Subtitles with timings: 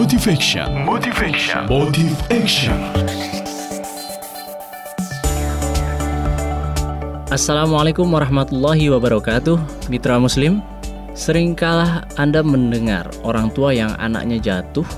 [0.00, 0.64] Motivation.
[0.88, 1.68] Motivation.
[1.68, 2.72] Motive Action.
[7.28, 9.60] Assalamualaikum warahmatullahi wabarakatuh
[9.92, 10.64] Mitra Muslim.
[11.12, 14.88] Seringkala Anda mendengar orang tua yang anaknya jatuh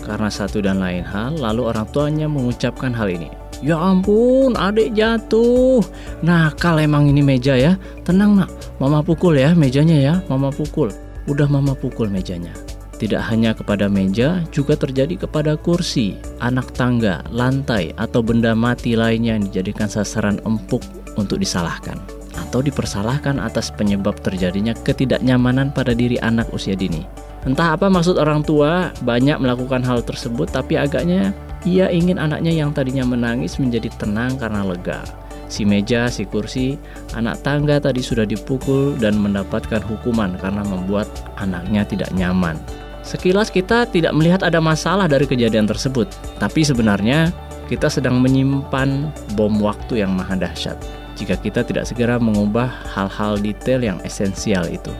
[0.00, 3.28] karena satu dan lain hal Lalu orang tuanya mengucapkan hal ini.
[3.60, 5.84] Ya ampun adik jatuh.
[6.24, 7.76] Nakal emang ini meja ya.
[8.08, 8.48] Tenang nak.
[8.80, 10.14] Mama pukul ya mejanya ya.
[10.32, 10.88] Mama pukul.
[11.28, 12.56] Udah mama pukul mejanya
[12.96, 19.36] tidak hanya kepada meja, juga terjadi kepada kursi, anak tangga, lantai, atau benda mati lainnya
[19.36, 20.80] yang dijadikan sasaran empuk
[21.20, 21.96] untuk disalahkan
[22.36, 27.02] atau dipersalahkan atas penyebab terjadinya ketidaknyamanan pada diri anak usia dini.
[27.48, 31.30] Entah apa maksud orang tua banyak melakukan hal tersebut, tapi agaknya
[31.62, 35.00] ia ingin anaknya yang tadinya menangis menjadi tenang karena lega.
[35.46, 36.74] Si meja, si kursi,
[37.14, 41.06] anak tangga tadi sudah dipukul dan mendapatkan hukuman karena membuat
[41.38, 42.58] anaknya tidak nyaman.
[43.06, 46.10] Sekilas kita tidak melihat ada masalah dari kejadian tersebut,
[46.42, 47.30] tapi sebenarnya
[47.70, 50.74] kita sedang menyimpan bom waktu yang maha dahsyat
[51.14, 54.90] jika kita tidak segera mengubah hal-hal detail yang esensial itu.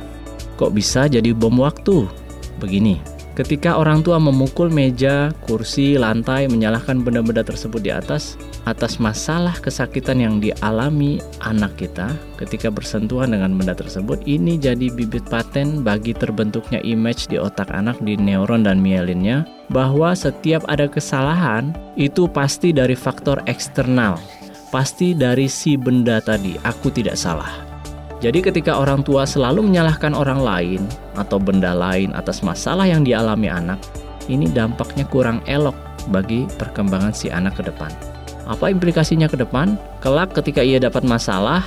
[0.56, 2.06] Kok bisa jadi bom waktu?
[2.62, 3.02] Begini,
[3.36, 10.24] Ketika orang tua memukul meja, kursi, lantai, menyalahkan benda-benda tersebut di atas, atas masalah kesakitan
[10.24, 16.80] yang dialami anak kita ketika bersentuhan dengan benda tersebut, ini jadi bibit paten bagi terbentuknya
[16.80, 22.96] image di otak anak di neuron dan mielinnya bahwa setiap ada kesalahan itu pasti dari
[22.96, 24.16] faktor eksternal,
[24.72, 27.65] pasti dari si benda tadi, aku tidak salah.
[28.16, 30.82] Jadi ketika orang tua selalu menyalahkan orang lain
[31.20, 33.76] atau benda lain atas masalah yang dialami anak,
[34.32, 35.76] ini dampaknya kurang elok
[36.08, 37.92] bagi perkembangan si anak ke depan.
[38.48, 39.76] Apa implikasinya ke depan?
[40.00, 41.60] Kelak ketika ia dapat masalah,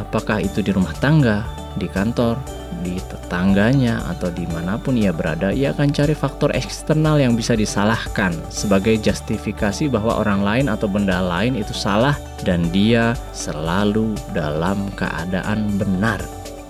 [0.00, 1.44] apakah itu di rumah tangga,
[1.76, 2.40] di kantor,
[2.82, 7.54] di tetangganya atau di mana pun ia berada, ia akan cari faktor eksternal yang bisa
[7.58, 14.88] disalahkan sebagai justifikasi bahwa orang lain atau benda lain itu salah dan dia selalu dalam
[14.96, 16.22] keadaan benar.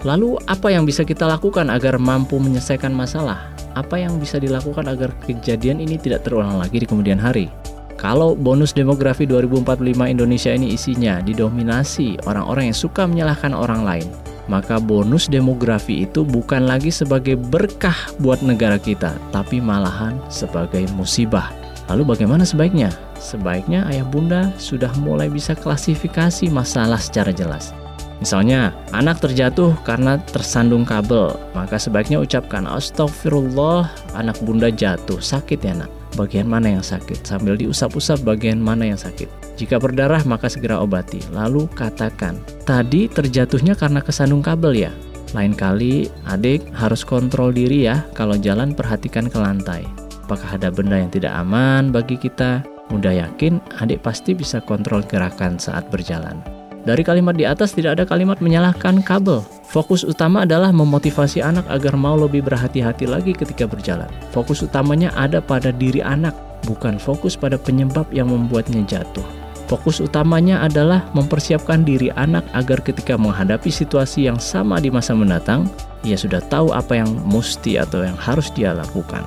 [0.02, 3.52] Lalu apa yang bisa kita lakukan agar mampu menyelesaikan masalah?
[3.76, 7.52] Apa yang bisa dilakukan agar kejadian ini tidak terulang lagi di kemudian hari?
[8.00, 14.08] Kalau bonus demografi 2045 Indonesia ini isinya didominasi orang-orang yang suka menyalahkan orang lain,
[14.50, 21.54] maka bonus demografi itu bukan lagi sebagai berkah buat negara kita, tapi malahan sebagai musibah.
[21.86, 22.90] Lalu bagaimana sebaiknya?
[23.22, 27.70] Sebaiknya ayah bunda sudah mulai bisa klasifikasi masalah secara jelas.
[28.18, 35.72] Misalnya, anak terjatuh karena tersandung kabel, maka sebaiknya ucapkan astagfirullah, anak bunda jatuh, sakit ya
[35.72, 35.99] nak.
[36.18, 37.22] Bagian mana yang sakit?
[37.22, 39.30] Sambil diusap-usap bagian mana yang sakit.
[39.54, 41.22] Jika berdarah maka segera obati.
[41.30, 44.92] Lalu katakan, tadi terjatuhnya karena kesandung kabel ya?
[45.30, 48.02] Lain kali, adik harus kontrol diri ya.
[48.18, 49.86] Kalau jalan perhatikan ke lantai.
[50.26, 52.62] Apakah ada benda yang tidak aman bagi kita?
[52.90, 56.42] Mudah yakin, adik pasti bisa kontrol gerakan saat berjalan.
[56.82, 59.46] Dari kalimat di atas tidak ada kalimat menyalahkan kabel.
[59.70, 64.10] Fokus utama adalah memotivasi anak agar mau lebih berhati-hati lagi ketika berjalan.
[64.34, 66.34] Fokus utamanya ada pada diri anak,
[66.66, 69.22] bukan fokus pada penyebab yang membuatnya jatuh.
[69.70, 75.70] Fokus utamanya adalah mempersiapkan diri anak agar ketika menghadapi situasi yang sama di masa mendatang,
[76.02, 79.22] ia sudah tahu apa yang mesti atau yang harus dia lakukan.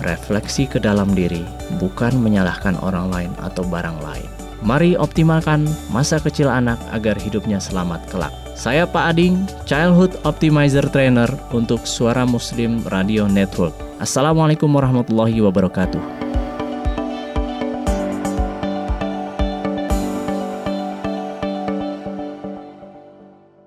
[0.00, 1.44] Refleksi ke dalam diri,
[1.76, 4.30] bukan menyalahkan orang lain atau barang lain.
[4.64, 8.32] Mari optimalkan masa kecil anak agar hidupnya selamat kelak.
[8.62, 13.74] Saya Pak Ading, Childhood Optimizer Trainer untuk Suara Muslim Radio Network.
[13.98, 16.21] Assalamualaikum warahmatullahi wabarakatuh.